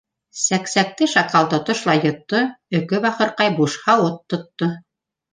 Сәксәкте 0.43 1.07
шакал 1.09 1.49
тотошлай 1.51 1.99
йотто, 2.05 2.39
Өкө 2.79 3.01
бахырҡай 3.03 3.53
буш 3.59 3.75
һауыт 3.83 4.17
тотто. 4.35 4.71